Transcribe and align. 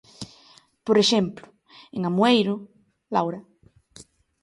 Por 0.87 0.97
exemplo, 1.03 1.45
en 1.95 2.01
Amoeiro, 2.09 2.55
Laura. 3.15 3.39